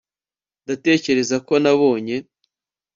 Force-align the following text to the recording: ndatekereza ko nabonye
ndatekereza 0.63 1.35
ko 1.47 1.53
nabonye 1.63 2.15